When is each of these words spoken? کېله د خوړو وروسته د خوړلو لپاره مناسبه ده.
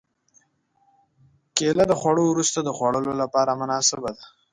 کېله 1.55 1.83
د 1.87 1.93
خوړو 1.99 2.23
وروسته 2.27 2.59
د 2.63 2.69
خوړلو 2.77 3.11
لپاره 3.21 3.51
مناسبه 3.61 4.09
ده. 4.17 4.25